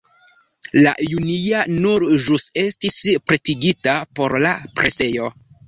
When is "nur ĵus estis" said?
1.83-2.99